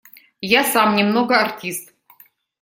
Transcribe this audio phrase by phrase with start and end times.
[0.53, 1.93] Я сам немного артист.